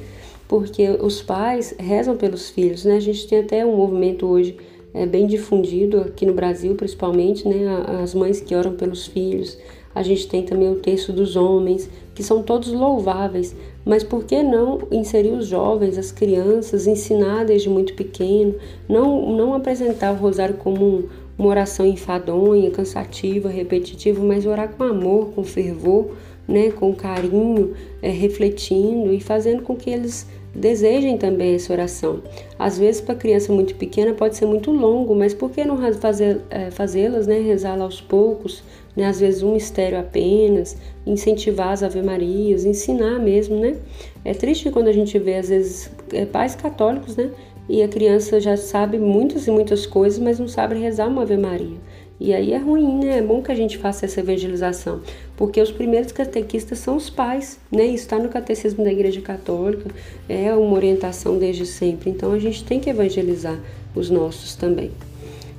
Porque 0.47 0.89
os 1.01 1.21
pais 1.21 1.75
rezam 1.79 2.15
pelos 2.15 2.49
filhos, 2.49 2.85
né? 2.85 2.97
A 2.97 2.99
gente 2.99 3.27
tem 3.27 3.39
até 3.39 3.65
um 3.65 3.75
movimento 3.75 4.25
hoje 4.25 4.57
é 4.95 5.05
bem 5.05 5.27
difundido 5.27 5.99
aqui 5.99 6.25
no 6.25 6.33
Brasil, 6.33 6.73
principalmente, 6.73 7.45
né? 7.45 7.65
As 8.01 8.13
mães 8.13 8.39
que 8.39 8.55
oram 8.55 8.75
pelos 8.75 9.05
filhos. 9.05 9.57
A 9.93 10.01
gente 10.01 10.25
tem 10.25 10.43
também 10.43 10.71
o 10.71 10.75
texto 10.75 11.11
dos 11.11 11.35
homens, 11.35 11.89
que 12.13 12.23
são 12.23 12.41
todos 12.41 12.71
louváveis, 12.71 13.53
mas 13.83 14.03
por 14.03 14.23
que 14.23 14.41
não 14.41 14.79
inserir 14.89 15.33
os 15.33 15.47
jovens, 15.47 15.97
as 15.97 16.13
crianças, 16.13 16.87
ensinar 16.87 17.43
desde 17.43 17.69
muito 17.69 17.93
pequeno, 17.93 18.55
não, 18.87 19.35
não 19.35 19.53
apresentar 19.53 20.13
o 20.13 20.17
rosário 20.17 20.55
como 20.55 21.09
uma 21.37 21.49
oração 21.49 21.85
enfadonha, 21.85 22.71
cansativa, 22.71 23.49
repetitiva, 23.49 24.23
mas 24.23 24.45
orar 24.45 24.69
com 24.69 24.83
amor, 24.83 25.31
com 25.35 25.43
fervor, 25.43 26.11
né, 26.47 26.71
com 26.71 26.93
carinho, 26.93 27.73
é, 28.01 28.09
refletindo 28.09 29.13
e 29.13 29.19
fazendo 29.19 29.63
com 29.63 29.75
que 29.75 29.89
eles 29.89 30.27
desejem 30.55 31.17
também 31.17 31.55
essa 31.55 31.73
oração. 31.73 32.21
Às 32.57 32.77
vezes, 32.77 33.01
para 33.01 33.13
criança 33.13 33.51
muito 33.51 33.75
pequena, 33.75 34.13
pode 34.13 34.37
ser 34.37 34.45
muito 34.45 34.71
longo, 34.71 35.13
mas 35.13 35.33
por 35.33 35.51
que 35.51 35.65
não 35.65 35.77
fazer, 35.93 36.41
é, 36.49 36.71
fazê-las, 36.71 37.27
né, 37.27 37.39
rezá-la 37.39 37.83
aos 37.83 37.99
poucos, 37.99 38.63
né, 38.95 39.05
às 39.05 39.19
vezes 39.19 39.43
um 39.43 39.53
mistério 39.53 39.99
apenas, 39.99 40.77
incentivar 41.05 41.69
as 41.69 41.83
ave-marias, 41.83 42.63
ensinar 42.63 43.19
mesmo, 43.19 43.57
né? 43.59 43.75
É 44.23 44.33
triste 44.33 44.71
quando 44.71 44.87
a 44.87 44.93
gente 44.93 45.19
vê, 45.19 45.35
às 45.35 45.49
vezes, 45.49 45.91
é, 46.13 46.25
pais 46.25 46.55
católicos, 46.55 47.17
né, 47.17 47.29
e 47.67 47.83
a 47.83 47.87
criança 47.87 48.39
já 48.39 48.55
sabe 48.55 48.97
muitas 48.97 49.47
e 49.47 49.51
muitas 49.51 49.85
coisas, 49.85 50.19
mas 50.19 50.39
não 50.39 50.47
sabe 50.47 50.75
rezar 50.79 51.07
uma 51.07 51.23
ave-maria. 51.23 51.77
E 52.17 52.33
aí 52.33 52.53
é 52.53 52.57
ruim, 52.57 52.99
né? 52.99 53.17
É 53.17 53.21
bom 53.21 53.41
que 53.41 53.51
a 53.51 53.55
gente 53.55 53.77
faça 53.77 54.05
essa 54.05 54.21
evangelização, 54.21 55.01
porque 55.35 55.61
os 55.61 55.69
primeiros 55.69 56.13
catequistas 56.13 56.79
são 56.79 56.95
os 56.95 57.09
pais, 57.09 57.59
né? 57.69 57.85
Isso 57.85 58.03
está 58.03 58.17
no 58.17 58.29
catecismo 58.29 58.85
da 58.85 58.91
Igreja 58.91 59.19
Católica, 59.19 59.89
é 60.29 60.53
uma 60.53 60.75
orientação 60.75 61.37
desde 61.37 61.65
sempre. 61.65 62.09
Então 62.09 62.31
a 62.31 62.39
gente 62.39 62.63
tem 62.63 62.79
que 62.79 62.89
evangelizar 62.89 63.59
os 63.93 64.09
nossos 64.09 64.55
também. 64.55 64.91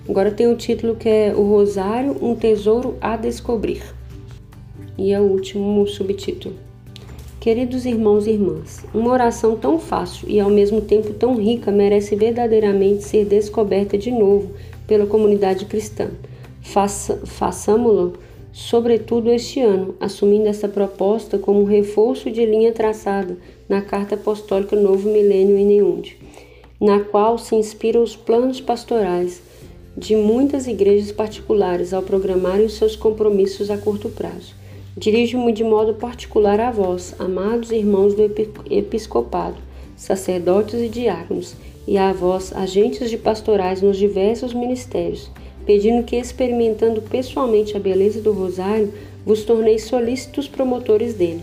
Agora 0.08 0.30
tem 0.30 0.46
o 0.46 0.56
título 0.56 0.96
que 0.96 1.08
é 1.08 1.34
O 1.36 1.42
Rosário, 1.42 2.16
um 2.22 2.34
tesouro 2.34 2.96
a 3.02 3.16
descobrir. 3.16 3.82
E 4.96 5.12
é 5.12 5.20
o 5.20 5.25
último 5.25 5.86
subtítulo. 5.86 6.54
Queridos 7.38 7.84
irmãos 7.84 8.26
e 8.26 8.30
irmãs, 8.30 8.84
uma 8.94 9.12
oração 9.12 9.56
tão 9.56 9.78
fácil 9.78 10.28
e 10.28 10.40
ao 10.40 10.50
mesmo 10.50 10.80
tempo 10.80 11.12
tão 11.12 11.36
rica 11.36 11.70
merece 11.70 12.16
verdadeiramente 12.16 13.04
ser 13.04 13.25
descoberta 13.26 13.98
de 13.98 14.10
novo 14.10 14.52
pela 14.86 15.06
comunidade 15.06 15.64
cristã. 15.66 16.08
Faça, 16.66 17.20
Façamo-lo, 17.25 18.14
sobretudo 18.52 19.30
este 19.30 19.61
ano, 19.61 19.94
assumindo 20.00 20.49
essa 20.49 20.68
proposta 20.68 21.38
como 21.38 21.61
um 21.61 21.64
reforço 21.64 22.28
de 22.28 22.44
linha 22.44 22.73
traçada 22.73 23.38
na 23.68 23.80
Carta 23.80 24.16
Apostólica 24.16 24.75
Novo 24.75 25.08
Milênio 25.08 25.56
em 25.56 25.64
Neude, 25.64 26.18
na 26.80 27.00
qual 27.00 27.38
se 27.38 27.54
inspiram 27.54 28.02
os 28.02 28.16
planos 28.16 28.61
pastorais 28.61 29.40
de 29.96 30.16
muitas 30.16 30.66
igrejas 30.66 31.12
particulares 31.12 31.94
ao 31.94 32.02
programarem 32.02 32.66
os 32.66 32.75
seus 32.75 32.96
compromissos 32.96 33.70
a 33.70 33.78
curto 33.78 34.08
prazo. 34.08 34.52
Dirijo-me 34.96 35.52
de 35.52 35.62
modo 35.62 35.94
particular 35.94 36.58
a 36.58 36.73
vós, 36.73 37.14
amados 37.18 37.70
irmãos 37.70 38.12
do 38.12 38.23
episcopado, 38.68 39.56
sacerdotes 39.96 40.80
e 40.80 40.88
diáconos, 40.88 41.54
e 41.87 41.96
a 41.96 42.12
vós, 42.12 42.52
agentes 42.52 43.08
de 43.08 43.16
pastorais 43.16 43.80
nos 43.80 43.96
diversos 43.96 44.52
ministérios, 44.52 45.30
pedindo 45.66 46.04
que, 46.04 46.16
experimentando 46.16 47.02
pessoalmente 47.02 47.76
a 47.76 47.80
beleza 47.80 48.23
do 48.23 48.32
rosário, 48.32 48.92
vos 49.26 49.42
torneis 49.42 49.85
solícitos 49.85 50.46
promotores 50.49 51.14
dele. 51.14 51.42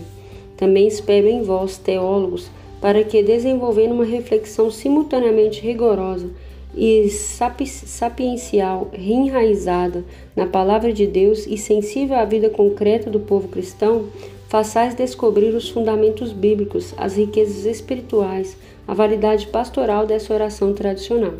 Também 0.56 0.88
espero 0.88 1.28
em 1.28 1.42
vós, 1.42 1.76
teólogos, 1.76 2.50
para 2.80 3.04
que, 3.04 3.22
desenvolvendo 3.22 3.92
uma 3.92 4.04
reflexão 4.04 4.70
simultaneamente 4.70 5.60
rigorosa, 5.60 6.30
e 6.76 7.08
sapiencial, 7.08 8.90
reenraizada 8.92 10.04
na 10.34 10.46
palavra 10.46 10.92
de 10.92 11.06
Deus 11.06 11.46
e 11.46 11.56
sensível 11.56 12.16
à 12.16 12.24
vida 12.24 12.50
concreta 12.50 13.08
do 13.08 13.20
povo 13.20 13.48
cristão, 13.48 14.06
façais 14.48 14.94
descobrir 14.94 15.54
os 15.54 15.68
fundamentos 15.68 16.32
bíblicos, 16.32 16.92
as 16.96 17.16
riquezas 17.16 17.64
espirituais, 17.64 18.56
a 18.86 18.94
validade 18.94 19.46
pastoral 19.46 20.06
dessa 20.06 20.34
oração 20.34 20.72
tradicional. 20.72 21.34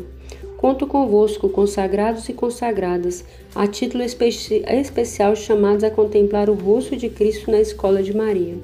Conto 0.65 0.87
convosco, 0.87 1.47
consagrados 1.47 2.27
e 2.27 2.33
consagradas, 2.33 3.23
a 3.53 3.67
título 3.67 4.01
especi 4.01 4.63
especial 4.67 5.35
chamados 5.35 5.83
a 5.83 5.91
contemplar 5.91 6.49
o 6.49 6.55
rosto 6.55 6.97
de 6.97 7.07
Cristo 7.07 7.51
na 7.51 7.61
escola 7.61 8.01
de 8.01 8.17
Maria. 8.17 8.55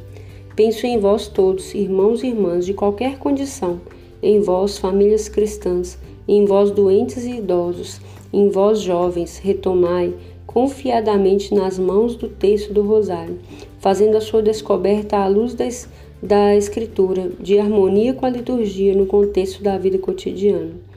Penso 0.55 0.87
em 0.87 0.97
vós 0.97 1.27
todos, 1.27 1.75
irmãos 1.75 2.23
e 2.23 2.27
irmãs 2.29 2.65
de 2.65 2.73
qualquer 2.73 3.19
condição, 3.19 3.79
em 4.19 4.41
vós, 4.41 4.79
famílias 4.79 5.29
cristãs, 5.29 5.95
em 6.27 6.43
vós 6.43 6.71
doentes 6.71 7.23
e 7.23 7.37
idosos, 7.37 8.01
em 8.33 8.49
vós 8.49 8.79
jovens, 8.79 9.37
retomai 9.37 10.11
confiadamente 10.47 11.53
nas 11.53 11.77
mãos 11.77 12.15
do 12.15 12.27
texto 12.27 12.73
do 12.73 12.81
Rosário, 12.81 13.37
fazendo 13.77 14.17
a 14.17 14.21
sua 14.21 14.41
descoberta 14.41 15.17
à 15.17 15.27
luz 15.27 15.53
das, 15.53 15.87
da 16.19 16.55
Escritura, 16.55 17.29
de 17.39 17.59
harmonia 17.59 18.15
com 18.15 18.25
a 18.25 18.29
liturgia 18.31 18.95
no 18.95 19.05
contexto 19.05 19.61
da 19.61 19.77
vida 19.77 19.99
cotidiana. 19.99 20.89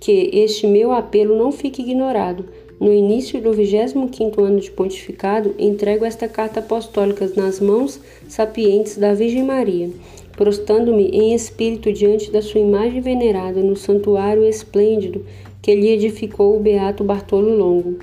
Que 0.00 0.30
este 0.32 0.66
meu 0.66 0.92
apelo 0.92 1.36
não 1.36 1.50
fique 1.50 1.82
ignorado. 1.82 2.44
No 2.80 2.92
início 2.92 3.40
do 3.42 3.50
25º 3.50 4.40
ano 4.40 4.60
de 4.60 4.70
pontificado, 4.70 5.54
entrego 5.58 6.04
esta 6.04 6.28
carta 6.28 6.60
apostólica 6.60 7.30
nas 7.36 7.58
mãos 7.58 8.00
sapientes 8.28 8.96
da 8.96 9.12
Virgem 9.12 9.42
Maria, 9.42 9.90
prostando-me 10.36 11.08
em 11.08 11.34
espírito 11.34 11.92
diante 11.92 12.30
da 12.30 12.40
sua 12.40 12.60
imagem 12.60 13.00
venerada 13.00 13.60
no 13.60 13.74
santuário 13.74 14.44
esplêndido 14.44 15.24
que 15.60 15.74
lhe 15.74 15.88
edificou 15.88 16.56
o 16.56 16.60
beato 16.60 17.02
Bartolo 17.02 17.56
Longo, 17.56 17.98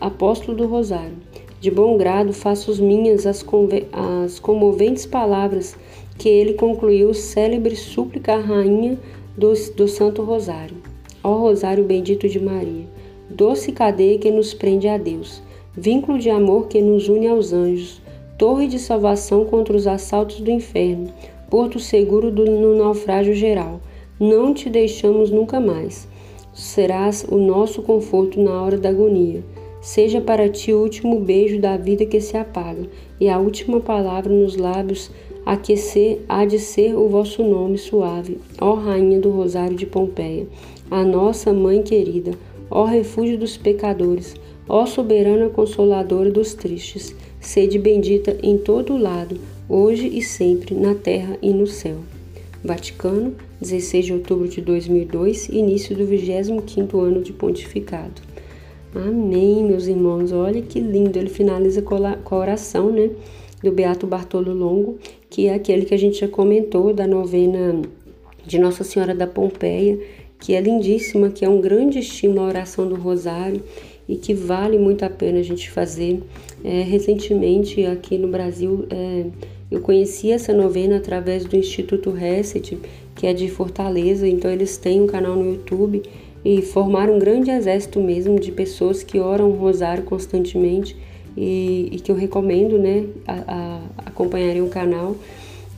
apóstolo 0.00 0.56
do 0.56 0.66
Rosário. 0.66 1.16
De 1.60 1.70
bom 1.70 1.96
grado 1.96 2.32
faço 2.32 2.82
minhas 2.82 3.26
as, 3.26 3.44
as 3.92 4.40
comoventes 4.40 5.06
palavras 5.06 5.76
que 6.18 6.28
ele 6.28 6.54
concluiu 6.54 7.14
célebre 7.14 7.76
súplica 7.76 8.34
à 8.34 8.40
rainha 8.40 8.98
do, 9.36 9.52
do 9.76 9.88
Santo 9.88 10.22
Rosário. 10.22 10.76
Ó 11.22 11.34
Rosário 11.34 11.84
bendito 11.84 12.28
de 12.28 12.40
Maria, 12.40 12.86
doce 13.28 13.72
cadeia 13.72 14.18
que 14.18 14.30
nos 14.30 14.54
prende 14.54 14.88
a 14.88 14.96
Deus, 14.96 15.42
vínculo 15.76 16.18
de 16.18 16.30
amor 16.30 16.66
que 16.68 16.80
nos 16.80 17.08
une 17.08 17.28
aos 17.28 17.52
anjos, 17.52 18.00
torre 18.38 18.66
de 18.66 18.78
salvação 18.78 19.44
contra 19.44 19.76
os 19.76 19.86
assaltos 19.86 20.40
do 20.40 20.50
inferno, 20.50 21.12
porto 21.50 21.78
seguro 21.78 22.30
do, 22.30 22.44
no 22.44 22.74
naufrágio 22.76 23.34
geral. 23.34 23.80
Não 24.18 24.54
te 24.54 24.70
deixamos 24.70 25.30
nunca 25.30 25.60
mais. 25.60 26.08
Serás 26.52 27.24
o 27.28 27.36
nosso 27.36 27.82
conforto 27.82 28.40
na 28.40 28.62
hora 28.62 28.78
da 28.78 28.88
agonia. 28.88 29.44
Seja 29.80 30.20
para 30.20 30.48
ti 30.48 30.72
o 30.72 30.80
último 30.80 31.20
beijo 31.20 31.58
da 31.58 31.76
vida 31.76 32.04
que 32.04 32.20
se 32.20 32.36
apaga 32.36 32.86
e 33.18 33.28
a 33.28 33.38
última 33.38 33.80
palavra 33.80 34.32
nos 34.32 34.56
lábios 34.56 35.10
aquecer 35.44 36.20
há 36.28 36.44
de 36.44 36.58
ser 36.58 36.94
o 36.94 37.08
vosso 37.08 37.42
nome 37.42 37.78
suave, 37.78 38.38
ó 38.60 38.74
Rainha 38.74 39.20
do 39.20 39.30
Rosário 39.30 39.76
de 39.76 39.86
Pompeia, 39.86 40.46
a 40.90 41.04
nossa 41.04 41.52
Mãe 41.52 41.82
querida, 41.82 42.32
ó 42.70 42.84
refúgio 42.84 43.38
dos 43.38 43.56
pecadores, 43.56 44.34
ó 44.68 44.86
soberana 44.86 45.48
consoladora 45.48 46.30
dos 46.30 46.54
tristes 46.54 47.14
sede 47.40 47.78
bendita 47.78 48.36
em 48.42 48.58
todo 48.58 48.98
lado, 48.98 49.40
hoje 49.68 50.06
e 50.06 50.22
sempre, 50.22 50.74
na 50.74 50.94
terra 50.94 51.38
e 51.40 51.52
no 51.52 51.66
céu. 51.66 51.96
Vaticano, 52.62 53.34
16 53.60 54.06
de 54.06 54.12
outubro 54.12 54.46
de 54.46 54.60
2002, 54.60 55.48
início 55.48 55.96
do 55.96 56.04
25º 56.04 57.00
ano 57.00 57.22
de 57.22 57.32
pontificado. 57.32 58.20
Amém, 58.94 59.64
meus 59.64 59.86
irmãos. 59.86 60.32
Olha 60.32 60.60
que 60.60 60.78
lindo. 60.78 61.18
Ele 61.18 61.30
finaliza 61.30 61.80
com 61.80 61.94
a 61.96 62.38
oração, 62.38 62.90
né, 62.90 63.10
do 63.62 63.72
Beato 63.72 64.06
Bartolo 64.06 64.52
Longo, 64.52 64.98
que 65.30 65.46
é 65.46 65.54
aquele 65.54 65.86
que 65.86 65.94
a 65.94 65.98
gente 65.98 66.18
já 66.18 66.28
comentou 66.28 66.92
da 66.92 67.06
novena 67.06 67.80
de 68.44 68.58
Nossa 68.58 68.82
Senhora 68.82 69.14
da 69.14 69.28
Pompeia, 69.28 69.98
que 70.40 70.54
é 70.54 70.60
lindíssima, 70.60 71.30
que 71.30 71.44
é 71.44 71.48
um 71.48 71.60
grande 71.60 72.00
estímulo 72.00 72.40
à 72.40 72.44
oração 72.46 72.88
do 72.88 72.96
Rosário 72.96 73.62
e 74.08 74.16
que 74.16 74.34
vale 74.34 74.76
muito 74.76 75.04
a 75.04 75.10
pena 75.10 75.38
a 75.38 75.42
gente 75.42 75.70
fazer. 75.70 76.20
É, 76.64 76.82
recentemente, 76.82 77.86
aqui 77.86 78.18
no 78.18 78.26
Brasil, 78.26 78.86
é, 78.90 79.26
eu 79.70 79.80
conheci 79.80 80.32
essa 80.32 80.52
novena 80.52 80.96
através 80.96 81.44
do 81.44 81.54
Instituto 81.54 82.10
Reset, 82.10 82.76
que 83.14 83.26
é 83.26 83.32
de 83.32 83.48
Fortaleza, 83.48 84.26
então 84.26 84.50
eles 84.50 84.76
têm 84.76 85.00
um 85.00 85.06
canal 85.06 85.36
no 85.36 85.52
YouTube 85.52 86.02
e 86.44 86.60
formaram 86.62 87.14
um 87.14 87.18
grande 87.18 87.50
exército 87.50 88.00
mesmo 88.00 88.40
de 88.40 88.50
pessoas 88.50 89.04
que 89.04 89.18
oram 89.20 89.50
o 89.50 89.54
rosário 89.54 90.02
constantemente 90.02 90.96
e, 91.36 91.88
e 91.92 92.00
que 92.00 92.10
eu 92.10 92.16
recomendo 92.16 92.78
né, 92.78 93.06
a, 93.26 93.34
a 93.46 93.80
acompanharem 94.06 94.62
o 94.62 94.68
canal 94.68 95.16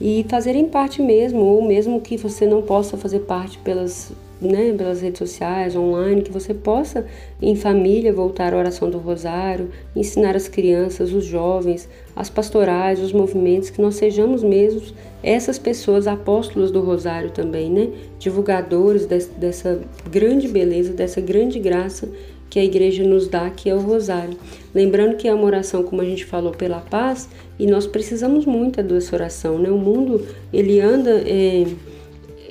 e 0.01 0.25
fazerem 0.27 0.67
parte 0.67 1.01
mesmo, 1.01 1.39
ou 1.39 1.65
mesmo 1.65 2.01
que 2.01 2.17
você 2.17 2.45
não 2.45 2.61
possa 2.61 2.97
fazer 2.97 3.19
parte 3.19 3.57
pelas 3.59 4.11
né, 4.43 4.73
pelas 4.77 5.01
redes 5.01 5.19
sociais, 5.19 5.75
online, 5.75 6.21
que 6.21 6.31
você 6.31 6.53
possa, 6.53 7.05
em 7.41 7.55
família, 7.55 8.11
voltar 8.11 8.53
à 8.53 8.57
oração 8.57 8.89
do 8.89 8.97
rosário, 8.97 9.69
ensinar 9.95 10.35
as 10.35 10.47
crianças, 10.47 11.13
os 11.13 11.23
jovens, 11.23 11.87
as 12.15 12.29
pastorais, 12.29 12.99
os 12.99 13.13
movimentos, 13.13 13.69
que 13.69 13.81
nós 13.81 13.95
sejamos 13.95 14.43
mesmos 14.43 14.93
essas 15.21 15.57
pessoas 15.57 16.07
apóstolos 16.07 16.71
do 16.71 16.81
rosário 16.81 17.31
também, 17.31 17.69
né? 17.69 17.89
Divulgadores 18.19 19.05
dessa 19.05 19.79
grande 20.11 20.47
beleza, 20.47 20.91
dessa 20.91 21.21
grande 21.21 21.59
graça 21.59 22.09
que 22.53 22.59
a 22.59 22.63
igreja 22.63 23.03
nos 23.03 23.27
dá, 23.27 23.49
que 23.49 23.67
é 23.67 23.73
o 23.73 23.79
rosário. 23.79 24.37
Lembrando 24.75 25.15
que 25.15 25.27
é 25.27 25.33
uma 25.33 25.43
oração, 25.43 25.81
como 25.81 26.03
a 26.03 26.05
gente 26.05 26.23
falou, 26.23 26.51
pela 26.51 26.79
paz, 26.81 27.27
e 27.57 27.65
nós 27.65 27.87
precisamos 27.87 28.45
muito 28.45 28.83
dessa 28.83 29.15
oração, 29.15 29.57
né? 29.57 29.71
O 29.71 29.77
mundo, 29.77 30.23
ele 30.53 30.79
anda... 30.79 31.23
É, 31.25 31.65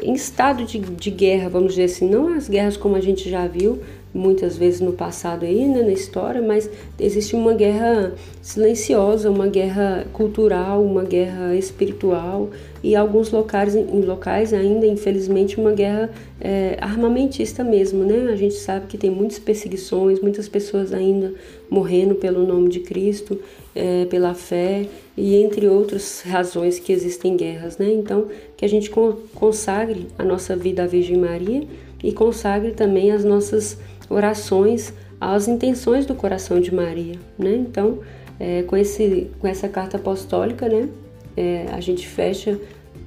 em 0.02 0.14
estado 0.14 0.64
de, 0.64 0.80
de 0.80 1.10
guerra, 1.12 1.48
vamos 1.48 1.74
dizer 1.74 1.84
assim, 1.84 2.10
não 2.10 2.34
as 2.34 2.48
guerras 2.48 2.76
como 2.76 2.96
a 2.96 3.00
gente 3.00 3.30
já 3.30 3.46
viu 3.46 3.78
muitas 4.14 4.57
vezes 4.57 4.81
no 4.81 4.92
passado 4.92 5.44
aí, 5.44 5.66
né, 5.66 5.83
na 5.83 5.92
história, 5.92 6.42
mas 6.42 6.68
existe 6.98 7.35
uma 7.35 7.55
guerra 7.55 8.14
silenciosa, 8.42 9.31
uma 9.31 9.46
guerra 9.46 10.07
cultural, 10.12 10.85
uma 10.85 11.03
guerra 11.03 11.55
espiritual 11.57 12.51
e 12.83 12.96
alguns 12.96 13.31
locais, 13.31 13.75
em 13.75 14.01
locais 14.03 14.53
ainda, 14.53 14.87
infelizmente, 14.87 15.59
uma 15.59 15.72
guerra 15.72 16.11
é, 16.40 16.77
armamentista 16.81 17.62
mesmo, 17.62 18.05
né? 18.05 18.31
A 18.33 18.37
gente 18.37 18.55
sabe 18.55 18.87
que 18.87 18.98
tem 18.98 19.11
muitas 19.11 19.38
perseguições, 19.38 20.20
muitas 20.20 20.48
pessoas 20.48 20.92
ainda 20.92 21.33
morrendo 21.70 22.16
pelo 22.16 22.44
nome 22.44 22.68
de 22.68 22.81
Cristo, 22.81 23.40
é, 23.75 24.05
pela 24.07 24.35
fé 24.35 24.87
e 25.16 25.37
entre 25.37 25.68
outras 25.68 26.22
razões 26.27 26.79
que 26.79 26.92
existem 26.92 27.37
guerras, 27.37 27.79
né? 27.79 27.92
Então, 27.92 28.27
que 28.57 28.64
a 28.64 28.68
gente 28.68 28.90
consagre 29.35 30.09
a 30.18 30.25
nossa 30.25 30.57
vida 30.57 30.83
à 30.83 30.87
Virgem 30.87 31.16
Maria 31.16 31.62
e 32.03 32.12
consagre 32.12 32.72
também 32.72 33.12
as 33.12 33.25
nossas 33.25 33.79
orações 34.12 34.92
às 35.20 35.48
intenções 35.48 36.07
do 36.07 36.14
coração 36.14 36.61
de 36.61 36.75
Maria, 36.75 37.16
né? 37.38 37.55
Então, 37.55 38.01
é, 38.38 38.62
com, 38.62 38.77
esse, 38.77 39.31
com 39.38 39.46
essa 39.46 39.68
carta 39.68 39.96
apostólica, 39.96 40.68
né? 40.68 40.88
É, 41.37 41.66
a 41.72 41.81
gente 41.81 42.07
fecha 42.07 42.59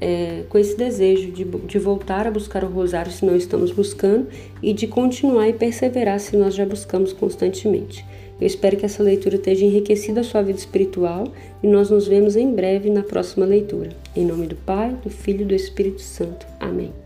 é, 0.02 0.44
com 0.50 0.58
esse 0.58 0.78
desejo 0.78 1.32
de, 1.32 1.44
de 1.44 1.80
voltar 1.80 2.28
a 2.28 2.32
buscar 2.32 2.63
o 2.63 2.68
rosário 2.68 3.12
se 3.12 3.26
não 3.26 3.36
estamos 3.36 3.72
buscando 3.72 4.28
e 4.62 4.74
de 4.74 4.88
continuar 4.88 5.48
e 5.48 5.54
perseverar 5.54 6.20
se 6.20 6.36
nós 6.36 6.56
já 6.56 6.65
buscamos 6.65 7.13
constantemente. 7.13 8.06
Eu 8.39 8.48
espero 8.48 8.76
que 8.76 8.86
essa 8.86 9.02
leitura 9.02 9.38
tenha 9.38 9.62
enriquecido 9.62 10.20
a 10.20 10.24
sua 10.24 10.41
vida 10.41 10.60
espiritual 10.60 11.26
e 11.63 11.68
nós 11.68 11.89
nos 11.89 12.08
vemos 12.08 12.36
em 12.36 12.54
breve 12.54 12.89
na 12.89 13.04
próxima 13.04 13.46
leitura. 13.46 13.91
Em 14.15 14.26
nome 14.26 14.48
do 14.48 14.56
Pai, 14.56 14.96
do 15.04 15.10
Filho 15.10 15.44
e 15.44 15.46
do 15.46 15.56
Espírito 15.56 16.02
Santo. 16.02 16.46
Amém. 16.60 17.05